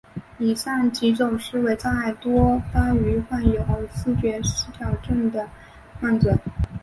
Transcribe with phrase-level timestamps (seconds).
[0.39, 3.61] 以上几种思维障碍多发于患有
[3.93, 5.47] 思觉失调症的
[5.99, 6.35] 患者。